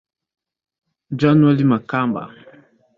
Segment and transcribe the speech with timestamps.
[1.19, 2.23] January Makamba